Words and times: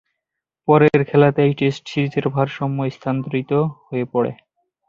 পরের 0.67 0.99
খেলাতেই 1.09 1.51
টেস্ট 1.53 1.83
সিরিজের 1.87 2.25
ভারসাম্য 2.29 2.79
স্থানান্তরিত 2.89 3.51
হয়ে 3.85 4.05
পড়ে। 4.13 4.31